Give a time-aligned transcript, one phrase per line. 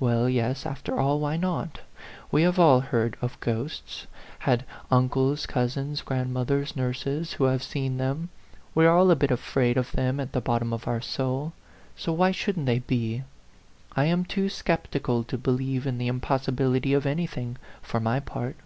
[0.00, 1.80] Well, yes, after all, why not?
[2.32, 4.06] We have all heard of ghosts;
[4.38, 8.30] had uncles, 104 A PHANTOM LOVER cousins, grandmothers, nurses, who have seen them;
[8.74, 11.52] we are all a bit afraid of them at the bottom of our soul;
[11.98, 13.24] so why shouldn't they be?
[13.94, 18.56] I am too sceptical to believe in the im possibility of anything, for my part.